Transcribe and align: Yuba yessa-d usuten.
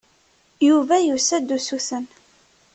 Yuba 0.67 0.95
yessa-d 0.99 1.49
usuten. 1.57 2.05